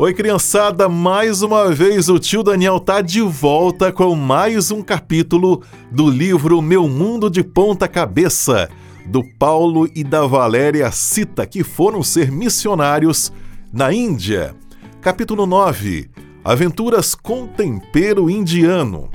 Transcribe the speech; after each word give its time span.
Oi, 0.00 0.14
criançada! 0.14 0.88
Mais 0.88 1.42
uma 1.42 1.72
vez 1.72 2.08
o 2.08 2.20
tio 2.20 2.44
Daniel 2.44 2.78
tá 2.78 3.00
de 3.00 3.20
volta 3.20 3.90
com 3.90 4.14
mais 4.14 4.70
um 4.70 4.80
capítulo 4.80 5.60
do 5.90 6.08
livro 6.08 6.62
Meu 6.62 6.88
Mundo 6.88 7.28
de 7.28 7.42
Ponta 7.42 7.88
Cabeça, 7.88 8.68
do 9.04 9.24
Paulo 9.24 9.90
e 9.92 10.04
da 10.04 10.24
Valéria 10.24 10.88
Cita, 10.92 11.44
que 11.44 11.64
foram 11.64 12.00
ser 12.00 12.30
missionários 12.30 13.32
na 13.72 13.92
Índia. 13.92 14.54
Capítulo 15.00 15.46
9 15.46 16.08
Aventuras 16.44 17.16
com 17.16 17.48
Tempero 17.48 18.30
Indiano. 18.30 19.10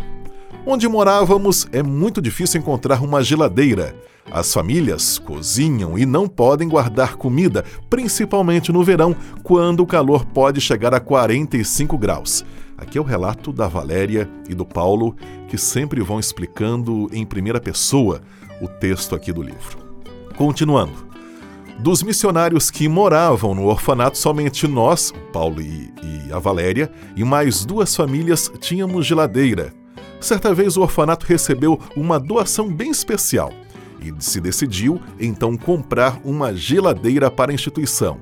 Onde 0.65 0.89
morávamos 0.89 1.65
é 1.71 1.81
muito 1.81 2.21
difícil 2.21 2.59
encontrar 2.59 3.01
uma 3.01 3.23
geladeira. 3.23 3.95
As 4.31 4.53
famílias 4.53 5.19
cozinham 5.19 5.97
e 5.97 6.05
não 6.05 6.27
podem 6.27 6.67
guardar 6.67 7.15
comida, 7.15 7.63
principalmente 7.89 8.71
no 8.71 8.83
verão, 8.83 9.15
quando 9.43 9.81
o 9.81 9.85
calor 9.85 10.25
pode 10.25 10.61
chegar 10.61 10.93
a 10.93 10.99
45 10.99 11.97
graus. 11.97 12.45
Aqui 12.77 12.97
é 12.97 13.01
o 13.01 13.03
relato 13.03 13.51
da 13.51 13.67
Valéria 13.67 14.29
e 14.49 14.55
do 14.55 14.65
Paulo, 14.65 15.15
que 15.47 15.57
sempre 15.57 16.01
vão 16.01 16.19
explicando 16.19 17.09
em 17.11 17.25
primeira 17.25 17.59
pessoa 17.59 18.21
o 18.61 18.67
texto 18.67 19.13
aqui 19.13 19.31
do 19.31 19.41
livro. 19.41 19.77
Continuando. 20.35 21.13
Dos 21.79 22.01
missionários 22.01 22.71
que 22.71 22.87
moravam 22.87 23.53
no 23.53 23.65
orfanato, 23.65 24.17
somente 24.17 24.67
nós, 24.67 25.11
Paulo 25.31 25.59
e, 25.59 25.91
e 26.01 26.31
a 26.31 26.39
Valéria, 26.39 26.91
e 27.15 27.23
mais 27.23 27.65
duas 27.65 27.95
famílias 27.95 28.51
tínhamos 28.59 29.05
geladeira. 29.05 29.73
Certa 30.19 30.53
vez 30.53 30.77
o 30.77 30.81
orfanato 30.81 31.25
recebeu 31.25 31.79
uma 31.95 32.19
doação 32.19 32.71
bem 32.71 32.89
especial 32.89 33.51
e 34.03 34.13
se 34.19 34.41
decidiu 34.41 34.99
então 35.19 35.55
comprar 35.55 36.19
uma 36.23 36.53
geladeira 36.53 37.29
para 37.29 37.51
a 37.51 37.53
instituição. 37.53 38.17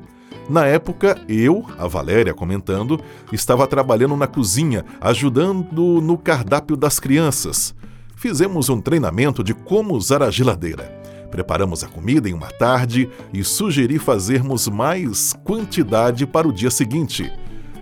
Na 0.50 0.66
época, 0.66 1.22
eu, 1.30 1.66
a 1.78 1.88
Valéria 1.88 2.34
comentando, 2.34 3.00
estava 3.32 3.66
trabalhando 3.68 4.18
na 4.18 4.28
cozinha, 4.28 4.84
ajudando 5.00 6.02
no 6.02 6.18
cardápio 6.18 6.76
das 6.76 7.00
crianças. 7.00 7.74
Fizemos 8.16 8.70
um 8.70 8.82
treinamento 8.82 9.44
de 9.44 9.54
como 9.54 9.94
usar 9.94 10.22
a 10.22 10.30
geladeira. 10.30 11.00
Preparamos 11.32 11.84
a 11.84 11.88
comida 11.88 12.30
em 12.30 12.34
uma 12.34 12.50
tarde 12.50 13.10
e 13.34 13.44
sugeri 13.44 13.98
fazermos 13.98 14.68
mais 14.68 15.34
quantidade 15.46 16.28
para 16.28 16.48
o 16.48 16.52
dia 16.52 16.70
seguinte. 16.70 17.32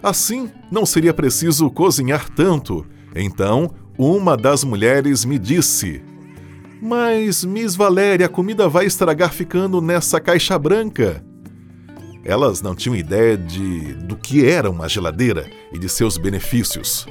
Assim, 0.04 0.52
não 0.72 0.86
seria 0.86 1.14
preciso 1.14 1.70
cozinhar 1.72 2.30
tanto. 2.30 2.86
Então, 3.16 3.72
uma 3.98 4.38
das 4.38 4.64
mulheres 4.64 5.26
me 5.26 5.40
disse: 5.40 6.02
Mas, 6.82 7.44
Miss 7.44 7.76
Valéria, 7.76 8.26
a 8.28 8.30
comida 8.30 8.70
vai 8.70 8.86
estragar 8.86 9.34
ficando 9.34 9.82
nessa 9.82 10.20
caixa 10.20 10.58
branca. 10.58 11.24
Elas 12.24 12.62
não 12.62 12.76
tinham 12.76 12.96
ideia 12.96 13.38
de 13.38 13.94
do 13.96 14.16
que 14.16 14.46
era 14.46 14.70
uma 14.70 14.88
geladeira 14.88 15.50
e 15.74 15.80
de 15.80 15.90
seus 15.90 16.18
benefícios. 16.18 17.06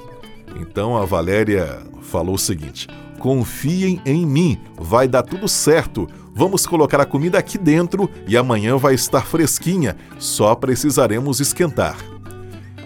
Então 0.61 0.97
a 0.97 1.05
Valéria 1.05 1.81
falou 2.03 2.35
o 2.35 2.39
seguinte: 2.39 2.87
Confiem 3.19 4.01
em 4.07 4.25
mim, 4.25 4.59
vai 4.77 5.09
dar 5.09 5.23
tudo 5.23 5.49
certo. 5.49 6.07
Vamos 6.35 6.67
colocar 6.67 7.01
a 7.01 7.07
comida 7.07 7.39
aqui 7.39 7.59
dentro 7.59 8.09
e 8.27 8.37
amanhã 8.37 8.77
vai 8.77 8.95
estar 8.95 9.27
fresquinha, 9.27 9.97
só 10.19 10.55
precisaremos 10.55 11.41
esquentar. 11.41 11.97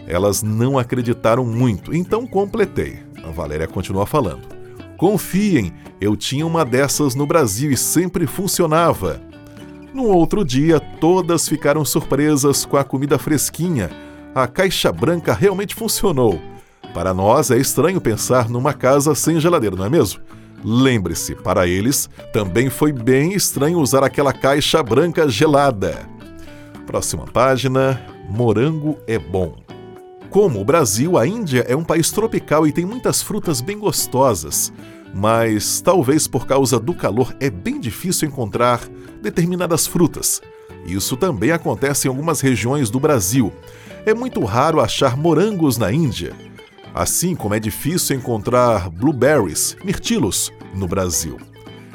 Elas 0.07 0.43
não 0.43 0.79
acreditaram 0.79 1.45
muito, 1.45 1.95
então 1.95 2.27
completei. 2.27 3.01
A 3.23 3.31
Valéria 3.31 3.69
continua 3.69 4.07
falando. 4.07 4.52
Confiem, 5.03 5.73
eu 6.01 6.15
tinha 6.15 6.47
uma 6.47 6.65
dessas 6.65 7.17
no 7.17 7.27
Brasil 7.27 7.73
e 7.73 7.77
sempre 7.77 8.25
funcionava. 8.25 9.21
No 9.93 10.05
outro 10.05 10.45
dia, 10.45 10.79
todas 10.79 11.49
ficaram 11.49 11.85
surpresas 11.85 12.65
com 12.65 12.77
a 12.77 12.85
comida 12.85 13.19
fresquinha. 13.19 13.91
A 14.33 14.47
caixa 14.47 14.93
branca 14.93 15.35
realmente 15.35 15.75
funcionou. 15.75 16.41
Para 16.95 17.13
nós 17.13 17.51
é 17.51 17.59
estranho 17.59 18.01
pensar 18.01 18.49
numa 18.49 18.73
casa 18.73 19.13
sem 19.13 19.41
geladeira, 19.41 19.75
não 19.75 19.87
é 19.87 19.91
mesmo? 19.91 20.21
Lembre-se, 20.63 21.35
para 21.35 21.67
eles 21.67 22.09
também 22.33 22.71
foi 22.71 22.93
bem 22.93 23.33
estranho 23.33 23.81
usar 23.81 24.05
aquela 24.05 24.33
caixa 24.33 24.81
branca 24.85 25.29
gelada. 25.29 26.09
Próxima 26.87 27.25
página: 27.25 28.01
Morango 28.31 28.97
é 29.09 29.19
bom. 29.19 29.57
Como 30.33 30.63
o 30.63 30.65
Brasil, 30.65 31.19
a 31.19 31.27
Índia 31.27 31.63
é 31.69 31.77
um 31.77 31.85
país 31.85 32.11
tropical 32.11 32.67
e 32.67 32.73
tem 32.73 32.87
muitas 32.87 33.21
frutas 33.21 33.61
bem 33.61 33.79
gostosas, 33.79 34.73
mas 35.15 35.81
talvez 35.81 36.27
por 36.27 36.47
causa 36.47 36.79
do 36.79 36.95
calor 36.95 37.35
é 37.41 37.51
bem 37.51 37.81
difícil 37.81 38.29
encontrar 38.29 38.81
determinadas 39.21 39.87
frutas. 39.87 40.41
Isso 40.87 41.17
também 41.17 41.51
acontece 41.51 42.07
em 42.07 42.11
algumas 42.11 42.41
regiões 42.41 42.91
do 42.91 42.99
Brasil. 42.99 43.53
É 44.05 44.13
muito 44.13 44.43
raro 44.45 44.81
achar 44.81 45.17
morangos 45.17 45.79
na 45.79 45.93
Índia 45.93 46.35
assim 46.95 47.35
como 47.35 47.55
é 47.55 47.61
difícil 47.61 48.17
encontrar 48.17 48.91
blueberries, 48.91 49.77
mirtilos, 49.85 50.53
no 50.75 50.87
Brasil. 50.87 51.39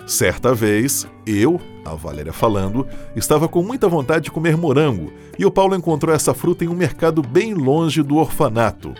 Certa 0.05 0.53
vez, 0.53 1.07
eu, 1.25 1.59
a 1.83 1.93
Valéria 1.93 2.31
falando, 2.31 2.87
estava 3.15 3.47
com 3.47 3.61
muita 3.61 3.89
vontade 3.89 4.25
de 4.25 4.31
comer 4.31 4.55
morango 4.55 5.11
e 5.37 5.45
o 5.45 5.51
Paulo 5.51 5.75
encontrou 5.75 6.15
essa 6.15 6.33
fruta 6.33 6.63
em 6.63 6.67
um 6.67 6.73
mercado 6.73 7.21
bem 7.21 7.53
longe 7.53 8.01
do 8.01 8.15
orfanato. 8.15 8.93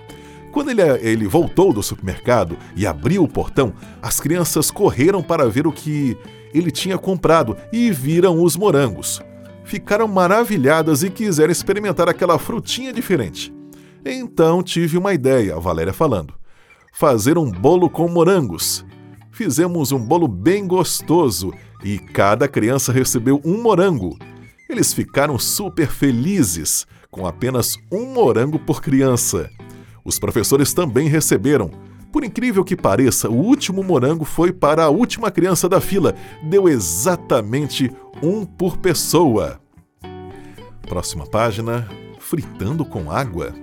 Quando 0.52 0.72
ele, 0.72 0.82
ele 0.82 1.28
voltou 1.28 1.72
do 1.74 1.84
supermercado 1.84 2.58
e 2.76 2.88
abriu 2.88 3.24
o 3.24 3.28
portão, 3.28 3.74
as 4.02 4.20
crianças 4.20 4.72
correram 4.72 5.22
para 5.22 5.50
ver 5.50 5.68
o 5.68 5.72
que 5.72 6.18
ele 6.54 6.72
tinha 6.72 6.98
comprado 6.98 7.56
e 7.72 7.92
viram 7.92 8.42
os 8.42 8.56
morangos. 8.56 9.22
Ficaram 9.64 10.08
maravilhadas 10.08 11.04
e 11.04 11.10
quiseram 11.10 11.52
experimentar 11.52 12.08
aquela 12.08 12.40
frutinha 12.40 12.94
diferente. 12.94 13.54
Então 14.06 14.64
tive 14.64 14.98
uma 14.98 15.14
ideia, 15.14 15.60
Valéria 15.60 15.94
falando. 15.94 16.34
Fazer 16.94 17.38
um 17.38 17.52
bolo 17.52 17.90
com 17.90 18.08
morangos. 18.08 18.86
Fizemos 19.32 19.92
um 19.92 20.00
bolo 20.00 20.28
bem 20.28 20.66
gostoso 20.66 21.54
e 21.84 22.00
cada 22.00 22.48
criança 22.48 22.92
recebeu 22.92 23.42
um 23.46 23.62
morango. 23.62 24.18
Eles 24.70 24.94
ficaram 24.94 25.38
super 25.38 25.88
felizes, 25.88 26.88
com 27.12 27.28
apenas 27.28 27.78
um 27.92 28.14
morango 28.14 28.58
por 28.58 28.82
criança. 28.82 29.50
Os 30.08 30.18
professores 30.18 30.74
também 30.74 31.10
receberam. 31.10 31.70
Por 32.14 32.24
incrível 32.24 32.64
que 32.64 32.78
pareça, 32.78 33.30
o 33.30 33.36
último 33.36 33.84
morango 33.84 34.24
foi 34.24 34.54
para 34.54 34.86
a 34.86 34.90
última 34.90 35.30
criança 35.30 35.68
da 35.68 35.82
fila. 35.82 36.16
Deu 36.42 36.70
exatamente 36.70 37.92
um 38.24 38.46
por 38.46 38.78
pessoa. 38.78 39.60
Próxima 40.88 41.28
página: 41.28 41.86
fritando 42.20 42.86
com 42.86 43.12
água. 43.12 43.54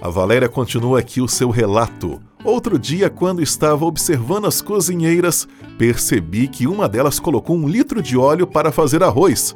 A 0.00 0.08
Valéria 0.08 0.48
continua 0.48 1.00
aqui 1.00 1.20
o 1.20 1.28
seu 1.28 1.50
relato. 1.50 2.18
Outro 2.42 2.78
dia, 2.78 3.10
quando 3.10 3.42
estava 3.42 3.84
observando 3.84 4.46
as 4.46 4.62
cozinheiras, 4.62 5.46
percebi 5.76 6.48
que 6.48 6.66
uma 6.66 6.88
delas 6.88 7.20
colocou 7.20 7.54
um 7.54 7.68
litro 7.68 8.00
de 8.00 8.16
óleo 8.16 8.46
para 8.46 8.72
fazer 8.72 9.02
arroz. 9.02 9.54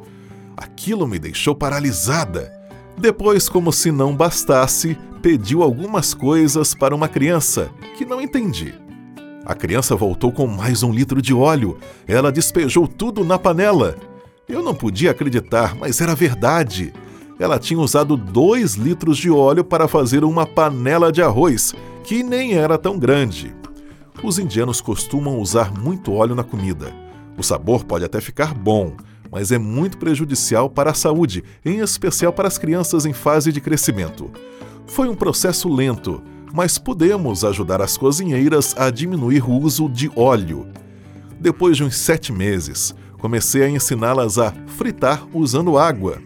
Aquilo 0.54 1.08
me 1.08 1.18
deixou 1.18 1.54
paralisada. 1.54 2.63
Depois, 2.96 3.48
como 3.48 3.72
se 3.72 3.90
não 3.90 4.14
bastasse, 4.14 4.96
pediu 5.20 5.62
algumas 5.62 6.14
coisas 6.14 6.74
para 6.74 6.94
uma 6.94 7.08
criança, 7.08 7.70
que 7.96 8.04
não 8.04 8.20
entendi. 8.20 8.74
A 9.44 9.54
criança 9.54 9.94
voltou 9.94 10.32
com 10.32 10.46
mais 10.46 10.82
um 10.82 10.92
litro 10.92 11.20
de 11.20 11.34
óleo. 11.34 11.78
Ela 12.06 12.32
despejou 12.32 12.88
tudo 12.88 13.24
na 13.24 13.38
panela. 13.38 13.96
Eu 14.48 14.62
não 14.62 14.74
podia 14.74 15.10
acreditar, 15.10 15.74
mas 15.74 16.00
era 16.00 16.14
verdade 16.14 16.92
ela 17.38 17.58
tinha 17.58 17.80
usado 17.80 18.16
2 18.16 18.74
litros 18.74 19.18
de 19.18 19.30
óleo 19.30 19.64
para 19.64 19.88
fazer 19.88 20.24
uma 20.24 20.46
panela 20.46 21.10
de 21.10 21.22
arroz, 21.22 21.74
que 22.04 22.22
nem 22.22 22.54
era 22.54 22.78
tão 22.78 22.98
grande. 22.98 23.54
Os 24.22 24.38
indianos 24.38 24.80
costumam 24.80 25.38
usar 25.38 25.72
muito 25.72 26.12
óleo 26.12 26.34
na 26.34 26.44
comida. 26.44 26.94
O 27.36 27.42
sabor 27.42 27.84
pode 27.84 28.04
até 28.04 28.20
ficar 28.20 28.54
bom, 28.54 28.92
mas 29.34 29.50
é 29.50 29.58
muito 29.58 29.98
prejudicial 29.98 30.70
para 30.70 30.92
a 30.92 30.94
saúde, 30.94 31.42
em 31.64 31.80
especial 31.80 32.32
para 32.32 32.46
as 32.46 32.56
crianças 32.56 33.04
em 33.04 33.12
fase 33.12 33.50
de 33.50 33.60
crescimento. 33.60 34.30
Foi 34.86 35.08
um 35.08 35.14
processo 35.16 35.68
lento, 35.68 36.22
mas 36.52 36.78
podemos 36.78 37.44
ajudar 37.44 37.82
as 37.82 37.96
cozinheiras 37.96 38.76
a 38.78 38.90
diminuir 38.90 39.42
o 39.42 39.60
uso 39.60 39.88
de 39.88 40.08
óleo. 40.14 40.68
Depois 41.40 41.76
de 41.76 41.82
uns 41.82 41.96
sete 41.96 42.32
meses, 42.32 42.94
comecei 43.18 43.64
a 43.64 43.68
ensiná-las 43.68 44.38
a 44.38 44.52
fritar 44.68 45.26
usando 45.34 45.76
água. 45.76 46.22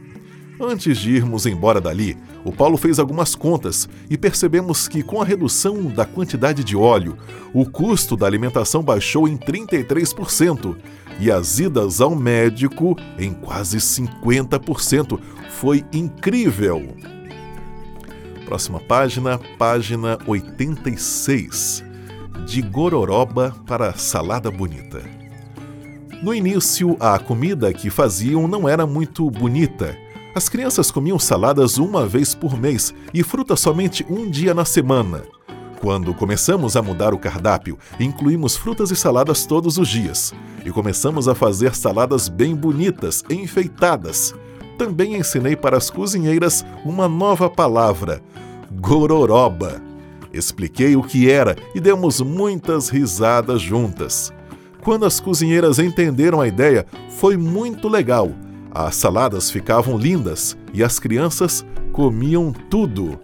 Antes 0.60 0.99
de 0.99 1.12
irmos 1.12 1.46
embora 1.46 1.81
dali, 1.81 2.16
o 2.44 2.50
Paulo 2.50 2.76
fez 2.76 2.99
algumas 2.99 3.37
contas 3.37 3.88
e 4.10 4.19
percebemos 4.19 4.88
que, 4.88 5.05
com 5.05 5.22
a 5.22 5.25
redução 5.25 5.84
da 5.84 6.05
quantidade 6.05 6.64
de 6.64 6.76
óleo, 6.76 7.16
o 7.55 7.64
custo 7.64 8.16
da 8.16 8.26
alimentação 8.26 8.82
baixou 8.82 9.28
em 9.28 9.37
33% 9.37 10.76
e 11.20 11.31
as 11.31 11.60
idas 11.60 12.00
ao 12.00 12.14
médico 12.16 12.96
em 13.16 13.32
quase 13.32 13.78
50%. 13.78 15.20
Foi 15.49 15.84
incrível! 15.93 16.88
Próxima 18.44 18.81
página, 18.81 19.38
página 19.58 20.19
86. 20.26 21.84
De 22.46 22.62
gororoba 22.62 23.55
para 23.64 23.93
salada 23.93 24.50
bonita. 24.50 25.02
No 26.20 26.34
início, 26.34 26.96
a 26.99 27.16
comida 27.19 27.72
que 27.72 27.90
faziam 27.90 28.49
não 28.49 28.69
era 28.69 28.87
muito 28.87 29.31
bonita 29.31 29.96
As 30.35 30.49
crianças 30.49 30.91
comiam 30.91 31.19
saladas 31.19 31.79
uma 31.79 32.07
vez 32.07 32.35
por 32.35 32.59
mês 32.59 32.95
e 33.15 33.23
fruta 33.23 33.57
somente 33.57 34.05
um 34.09 34.29
dia 34.31 34.55
na 34.55 34.65
semana. 34.65 35.23
Quando 35.81 36.13
começamos 36.13 36.77
a 36.77 36.83
mudar 36.83 37.15
o 37.15 37.19
cardápio, 37.19 37.79
incluímos 37.99 38.57
frutas 38.57 38.91
e 38.91 38.97
saladas 38.97 39.47
todos 39.47 39.79
os 39.79 39.89
dias. 39.89 40.35
E 40.65 40.71
começamos 40.71 41.29
a 41.29 41.35
fazer 41.35 41.75
saladas 41.75 42.29
bem 42.29 42.55
bonitas, 42.55 43.25
enfeitadas. 43.31 44.35
Também 44.77 45.17
ensinei 45.17 45.57
para 45.57 45.77
as 45.77 45.89
cozinheiras 45.89 46.65
uma 46.85 47.09
nova 47.09 47.49
palavra: 47.49 48.21
gororoba. 48.73 49.81
Expliquei 50.33 50.95
o 50.95 51.03
que 51.03 51.31
era 51.31 51.57
e 51.75 51.81
demos 51.81 52.21
muitas 52.21 52.89
risadas 52.89 53.63
juntas. 53.63 54.33
Quando 54.83 55.07
as 55.07 55.21
cozinheiras 55.21 55.79
entenderam 55.79 56.41
a 56.41 56.47
ideia, 56.47 56.87
foi 57.09 57.37
muito 57.37 57.89
legal. 57.89 58.31
As 58.79 58.95
saladas 58.95 59.51
ficavam 59.51 59.99
lindas 59.99 60.57
e 60.73 60.85
as 60.85 61.01
crianças 61.01 61.67
comiam 61.91 62.53
tudo. 62.53 63.19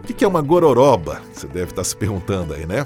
O 0.00 0.02
que 0.02 0.24
é 0.24 0.26
uma 0.26 0.42
gororoba? 0.42 1.22
Você 1.32 1.46
deve 1.46 1.70
estar 1.70 1.84
se 1.84 1.96
perguntando 1.96 2.54
aí, 2.54 2.66
né? 2.66 2.84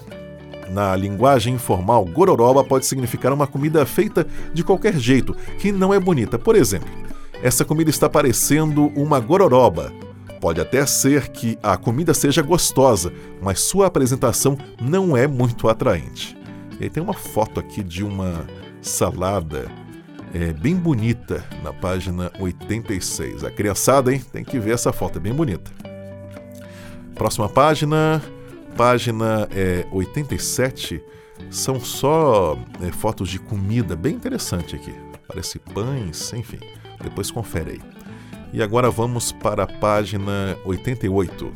Na 0.68 0.94
linguagem 0.94 1.54
informal, 1.54 2.04
gororoba 2.04 2.62
pode 2.62 2.84
significar 2.84 3.32
uma 3.32 3.46
comida 3.46 3.86
feita 3.86 4.26
de 4.52 4.62
qualquer 4.62 4.98
jeito, 4.98 5.34
que 5.58 5.72
não 5.72 5.94
é 5.94 5.98
bonita. 5.98 6.38
Por 6.38 6.56
exemplo, 6.56 6.90
essa 7.42 7.64
comida 7.64 7.88
está 7.88 8.06
parecendo 8.06 8.88
uma 8.88 9.18
gororoba. 9.18 9.90
Pode 10.42 10.60
até 10.60 10.84
ser 10.84 11.28
que 11.28 11.58
a 11.62 11.74
comida 11.74 12.12
seja 12.12 12.42
gostosa, 12.42 13.14
mas 13.40 13.60
sua 13.60 13.86
apresentação 13.86 14.58
não 14.78 15.16
é 15.16 15.26
muito 15.26 15.70
atraente. 15.70 16.36
E 16.78 16.84
aí 16.84 16.90
tem 16.90 17.02
uma 17.02 17.14
foto 17.14 17.58
aqui 17.58 17.82
de 17.82 18.04
uma 18.04 18.46
salada 18.82 19.83
é, 20.34 20.52
bem 20.52 20.74
bonita 20.74 21.44
na 21.62 21.72
página 21.72 22.32
86. 22.40 23.44
A 23.44 23.50
criançada, 23.52 24.12
hein? 24.12 24.20
Tem 24.32 24.42
que 24.44 24.58
ver 24.58 24.72
essa 24.74 24.92
foto, 24.92 25.18
é 25.18 25.20
bem 25.20 25.32
bonita. 25.32 25.70
Próxima 27.14 27.48
página, 27.48 28.20
página 28.76 29.48
é, 29.52 29.86
87, 29.92 31.00
são 31.48 31.78
só 31.78 32.58
é, 32.82 32.90
fotos 32.90 33.28
de 33.28 33.38
comida, 33.38 33.94
bem 33.94 34.16
interessante 34.16 34.74
aqui. 34.74 34.92
Parece 35.28 35.60
pães, 35.60 36.32
enfim. 36.32 36.58
Depois 37.00 37.30
confere 37.30 37.70
aí. 37.70 37.80
E 38.52 38.60
agora 38.60 38.90
vamos 38.90 39.30
para 39.30 39.62
a 39.62 39.66
página 39.66 40.58
88. 40.64 41.52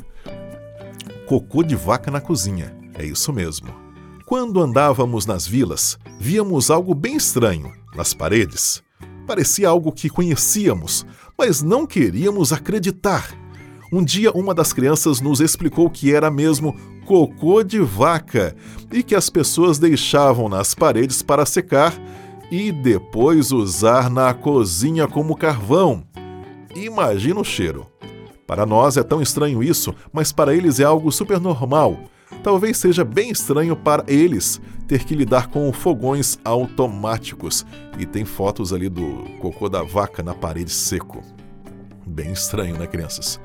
Cocô 1.26 1.64
de 1.64 1.74
vaca 1.74 2.12
na 2.12 2.20
cozinha. 2.20 2.72
É 2.94 3.04
isso 3.04 3.32
mesmo. 3.32 3.87
Quando 4.28 4.60
andávamos 4.60 5.24
nas 5.24 5.46
vilas, 5.46 5.98
víamos 6.20 6.70
algo 6.70 6.94
bem 6.94 7.16
estranho 7.16 7.72
nas 7.96 8.12
paredes. 8.12 8.82
Parecia 9.26 9.70
algo 9.70 9.90
que 9.90 10.10
conhecíamos, 10.10 11.06
mas 11.38 11.62
não 11.62 11.86
queríamos 11.86 12.52
acreditar. 12.52 13.32
Um 13.90 14.04
dia, 14.04 14.30
uma 14.32 14.54
das 14.54 14.70
crianças 14.70 15.22
nos 15.22 15.40
explicou 15.40 15.88
que 15.88 16.12
era 16.12 16.30
mesmo 16.30 16.76
cocô 17.06 17.62
de 17.62 17.80
vaca 17.80 18.54
e 18.92 19.02
que 19.02 19.14
as 19.14 19.30
pessoas 19.30 19.78
deixavam 19.78 20.46
nas 20.46 20.74
paredes 20.74 21.22
para 21.22 21.46
secar 21.46 21.94
e 22.50 22.70
depois 22.70 23.50
usar 23.50 24.10
na 24.10 24.34
cozinha 24.34 25.08
como 25.08 25.38
carvão. 25.38 26.04
Imagina 26.76 27.40
o 27.40 27.44
cheiro. 27.44 27.86
Para 28.46 28.66
nós 28.66 28.98
é 28.98 29.02
tão 29.02 29.22
estranho 29.22 29.62
isso, 29.62 29.94
mas 30.12 30.32
para 30.32 30.54
eles 30.54 30.78
é 30.80 30.84
algo 30.84 31.10
super 31.10 31.40
normal. 31.40 31.98
Talvez 32.42 32.76
seja 32.76 33.04
bem 33.04 33.30
estranho 33.30 33.76
para 33.76 34.04
eles 34.06 34.60
ter 34.86 35.04
que 35.04 35.14
lidar 35.14 35.48
com 35.48 35.70
fogões 35.72 36.38
automáticos. 36.44 37.66
E 37.98 38.06
tem 38.06 38.24
fotos 38.24 38.72
ali 38.72 38.88
do 38.88 39.24
cocô 39.40 39.68
da 39.68 39.82
vaca 39.82 40.22
na 40.22 40.34
parede 40.34 40.70
seco. 40.70 41.22
Bem 42.06 42.32
estranho, 42.32 42.78
né, 42.78 42.86
crianças? 42.86 43.40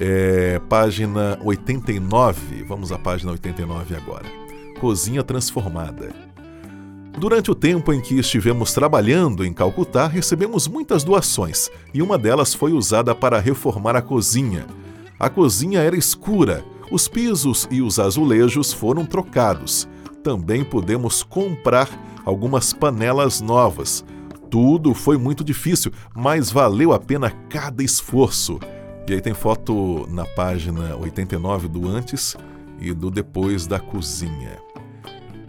É, 0.00 0.60
página 0.68 1.38
89. 1.44 2.64
Vamos 2.64 2.90
à 2.90 2.98
página 2.98 3.30
89 3.32 3.94
agora. 3.94 4.26
Cozinha 4.80 5.22
transformada. 5.22 6.12
Durante 7.16 7.48
o 7.48 7.54
tempo 7.54 7.92
em 7.92 8.00
que 8.00 8.18
estivemos 8.18 8.72
trabalhando 8.72 9.44
em 9.44 9.52
Calcutá, 9.52 10.08
recebemos 10.08 10.66
muitas 10.66 11.04
doações 11.04 11.70
e 11.92 12.02
uma 12.02 12.18
delas 12.18 12.52
foi 12.52 12.72
usada 12.72 13.14
para 13.14 13.38
reformar 13.38 13.94
a 13.94 14.02
cozinha. 14.02 14.66
A 15.18 15.30
cozinha 15.30 15.78
era 15.78 15.96
escura, 15.96 16.64
os 16.90 17.08
pisos 17.08 17.66
e 17.70 17.80
os 17.80 17.98
azulejos 17.98 18.72
foram 18.72 19.04
trocados. 19.04 19.88
Também 20.22 20.64
pudemos 20.64 21.22
comprar 21.22 21.88
algumas 22.24 22.72
panelas 22.72 23.40
novas. 23.40 24.04
Tudo 24.50 24.94
foi 24.94 25.18
muito 25.18 25.42
difícil, 25.42 25.92
mas 26.14 26.50
valeu 26.50 26.92
a 26.92 26.98
pena 26.98 27.30
cada 27.48 27.82
esforço. 27.82 28.58
E 29.08 29.12
aí 29.12 29.20
tem 29.20 29.34
foto 29.34 30.06
na 30.10 30.24
página 30.24 30.96
89 30.96 31.68
do 31.68 31.88
antes 31.88 32.36
e 32.80 32.92
do 32.92 33.10
depois 33.10 33.66
da 33.66 33.78
cozinha. 33.78 34.58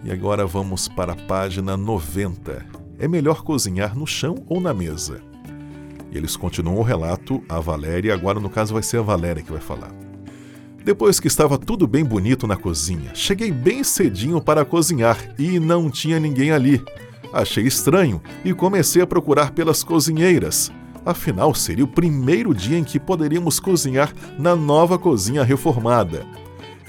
E 0.04 0.12
agora 0.12 0.46
vamos 0.46 0.88
para 0.88 1.14
a 1.14 1.16
página 1.16 1.78
90. 1.78 2.66
É 3.00 3.08
melhor 3.08 3.44
cozinhar 3.44 3.98
no 3.98 4.06
chão 4.06 4.44
ou 4.48 4.60
na 4.60 4.74
mesa? 4.74 5.22
E 6.12 6.18
eles 6.18 6.36
continuam 6.36 6.78
o 6.78 6.84
relato, 6.84 7.44
a 7.50 7.60
Valéria, 7.60 8.14
agora 8.14 8.40
no 8.40 8.50
caso 8.50 8.74
vai 8.74 8.84
ser 8.84 8.98
a 8.98 9.02
Valéria 9.02 9.44
que 9.44 9.52
vai 9.52 9.62
falar. 9.62 10.05
Depois 10.86 11.20
que 11.20 11.28
estava 11.28 11.58
tudo 11.58 11.88
bem 11.88 12.06
bonito 12.06 12.46
na 12.46 12.56
cozinha, 12.56 13.10
cheguei 13.16 13.52
bem 13.52 13.84
cedinho 13.84 14.40
para 14.40 14.64
cozinhar 14.64 15.18
e 15.36 15.60
não 15.60 15.90
tinha 15.90 16.20
ninguém 16.20 16.52
ali. 16.52 16.80
Achei 17.34 17.64
estranho 17.64 18.22
e 18.44 18.54
comecei 18.54 19.02
a 19.02 19.08
procurar 19.08 19.50
pelas 19.50 19.84
cozinheiras. 19.84 20.72
Afinal, 21.04 21.56
seria 21.56 21.84
o 21.84 21.88
primeiro 21.88 22.54
dia 22.54 22.78
em 22.78 22.84
que 22.84 23.00
poderíamos 23.00 23.60
cozinhar 23.60 24.14
na 24.38 24.56
nova 24.56 25.00
cozinha 25.00 25.44
reformada. 25.44 26.24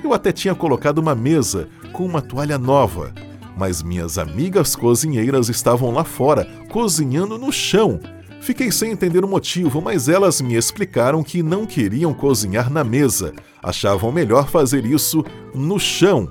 Eu 0.05 0.13
até 0.13 0.31
tinha 0.31 0.55
colocado 0.55 0.99
uma 0.99 1.15
mesa 1.15 1.67
com 1.95 2.05
uma 2.05 2.21
toalha 2.21 2.59
nova, 2.59 3.15
mas 3.57 3.83
minhas 3.83 4.19
amigas 4.19 4.77
cozinheiras 4.77 5.49
estavam 5.49 5.91
lá 5.91 6.05
fora, 6.05 6.47
cozinhando 6.69 7.39
no 7.39 7.51
chão. 7.51 7.99
Fiquei 8.47 8.71
sem 8.71 8.93
entender 8.93 9.25
o 9.25 9.29
motivo, 9.29 9.83
mas 9.83 10.09
elas 10.09 10.41
me 10.41 10.55
explicaram 10.55 11.21
que 11.25 11.43
não 11.43 11.67
queriam 11.67 12.15
cozinhar 12.15 12.71
na 12.71 12.85
mesa, 12.85 13.35
achavam 13.61 14.13
melhor 14.13 14.49
fazer 14.49 14.87
isso 14.87 15.25
no 15.53 15.81
chão. 15.81 16.31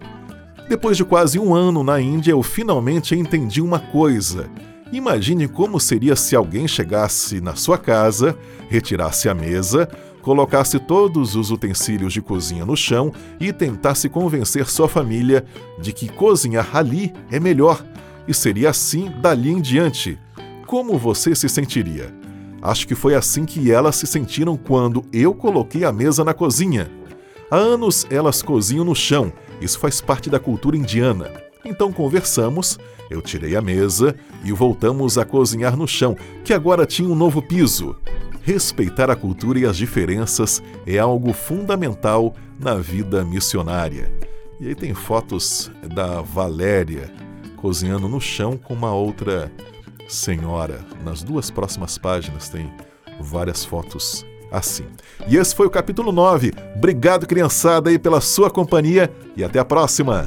Depois 0.70 0.96
de 0.96 1.04
quase 1.04 1.38
um 1.38 1.54
ano 1.54 1.84
na 1.84 2.00
Índia, 2.00 2.32
eu 2.32 2.42
finalmente 2.42 3.14
entendi 3.14 3.62
uma 3.62 3.80
coisa. 3.80 4.50
Imagine 4.94 5.50
como 5.50 5.78
seria 5.78 6.16
se 6.16 6.38
alguém 6.38 6.70
chegasse 6.70 7.42
na 7.42 7.54
sua 7.54 7.78
casa, 7.78 8.34
retirasse 8.70 9.28
a 9.28 9.34
mesa, 9.34 9.86
colocasse 10.22 10.80
todos 10.80 11.36
os 11.36 11.52
utensílios 11.52 12.14
de 12.14 12.22
cozinha 12.22 12.66
no 12.66 12.78
chão 12.78 13.12
e 13.42 13.52
tentasse 13.52 14.08
convencer 14.08 14.68
sua 14.68 14.88
família 14.88 15.44
de 15.82 15.92
que 15.92 16.08
cozinhar 16.08 16.78
ali 16.78 17.14
é 17.30 17.42
melhor 17.42 17.86
e 18.26 18.34
seria 18.34 18.70
assim 18.70 19.12
dali 19.22 19.52
em 19.52 19.60
diante. 19.60 20.18
Como 20.66 20.98
você 20.98 21.36
se 21.36 21.48
sentiria? 21.48 22.12
Acho 22.60 22.88
que 22.88 22.96
foi 22.96 23.14
assim 23.14 23.46
que 23.46 23.72
elas 23.72 23.98
se 23.98 24.08
sentiram 24.08 24.58
quando 24.58 25.06
eu 25.14 25.34
coloquei 25.34 25.84
a 25.84 25.92
mesa 25.92 26.24
na 26.24 26.34
cozinha. 26.34 26.90
Há 27.52 27.56
anos 27.56 28.08
elas 28.10 28.42
cozinham 28.42 28.84
no 28.84 28.96
chão, 28.96 29.32
isso 29.62 29.78
faz 29.78 30.02
parte 30.02 30.28
da 30.28 30.40
cultura 30.40 30.76
indiana. 30.76 31.30
Então 31.64 31.94
conversamos, 31.94 32.80
eu 33.12 33.22
tirei 33.22 33.56
a 33.56 33.62
mesa 33.62 34.16
e 34.44 34.52
voltamos 34.52 35.20
a 35.20 35.26
cozinhar 35.26 35.78
no 35.78 35.88
chão, 35.88 36.18
que 36.44 36.54
agora 36.54 36.88
tinha 36.88 37.08
um 37.08 37.16
novo 37.16 37.44
piso. 37.44 37.96
Respeitar 38.42 39.12
a 39.12 39.16
cultura 39.16 39.60
e 39.60 39.66
as 39.66 39.78
diferenças 39.78 40.64
é 40.88 40.98
algo 40.98 41.32
fundamental 41.32 42.34
na 42.60 42.76
vida 42.76 43.24
missionária. 43.24 44.12
E 44.60 44.68
aí 44.68 44.76
tem 44.76 44.96
fotos 44.96 45.72
da 45.94 46.22
Valéria 46.22 47.12
cozinhando 47.58 48.08
no 48.08 48.22
chão 48.22 48.58
com 48.58 48.74
uma 48.74 48.94
outra 48.94 49.52
senhora. 50.08 50.80
Nas 51.04 51.24
duas 51.24 51.50
próximas 51.50 51.98
páginas 51.98 52.50
tem 52.50 52.72
várias 53.20 53.64
fotos 53.64 54.26
assim. 54.52 54.86
E 55.28 55.38
esse 55.38 55.56
foi 55.56 55.68
o 55.68 55.72
capítulo 55.72 56.12
9. 56.12 56.54
Obrigado, 56.76 57.28
criançada, 57.28 57.90
aí 57.90 58.00
pela 58.00 58.22
sua 58.22 58.50
companhia 58.50 59.12
e 59.36 59.44
até 59.44 59.60
a 59.60 59.66
próxima! 59.66 60.26